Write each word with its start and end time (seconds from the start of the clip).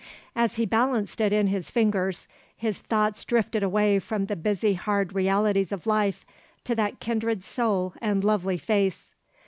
As 0.35 0.55
he 0.55 0.65
balanced 0.65 1.21
it 1.21 1.31
in 1.31 1.45
his 1.45 1.69
fingers, 1.69 2.27
his 2.57 2.79
thoughts 2.79 3.23
drifted 3.23 3.61
away 3.61 3.99
from 3.99 4.25
the 4.25 4.35
busy 4.35 4.73
hard 4.73 5.13
realities 5.13 5.71
of 5.71 5.85
life 5.85 6.25
to 6.63 6.73
that 6.73 6.99
kindred 6.99 7.43
soul 7.43 7.93
and 8.01 8.23
lovely 8.23 8.57
face. 8.57 9.13